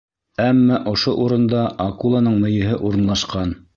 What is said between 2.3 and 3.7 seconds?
мейеһе урынлашҡан.